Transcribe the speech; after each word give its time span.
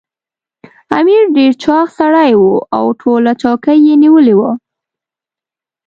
امیر 0.97 1.23
ډېر 1.37 1.51
چاغ 1.63 1.87
سړی 1.99 2.31
وو 2.39 2.55
او 2.77 2.85
ټوله 3.01 3.31
چوکۍ 3.41 3.77
یې 3.87 3.95
نیولې 4.03 4.35
وه. 4.39 4.51